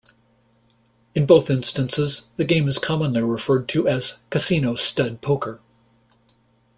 In 1.13 1.27
both 1.27 1.51
instances, 1.51 2.29
the 2.35 2.43
game 2.43 2.67
is 2.67 2.79
commonly 2.79 3.21
referred 3.21 3.69
to 3.69 3.87
as 3.87 4.15
"Casino 4.31 4.73
Stud 4.73 5.21
Poker". 5.21 5.59